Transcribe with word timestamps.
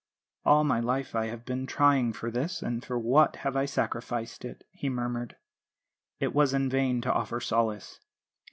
"'All 0.47 0.63
my 0.63 0.79
life 0.79 1.13
I 1.13 1.27
have 1.27 1.45
been 1.45 1.67
trying 1.67 2.11
for 2.11 2.31
this, 2.31 2.63
and 2.63 2.83
for 2.83 2.97
what 2.97 3.35
have 3.35 3.55
I 3.55 3.65
sacrificed 3.65 4.43
it?' 4.43 4.63
he 4.71 4.89
murmured. 4.89 5.35
It 6.19 6.33
was 6.33 6.55
in 6.55 6.69
vain 6.71 7.01
to 7.01 7.13
offer 7.13 7.39
solace. 7.39 7.99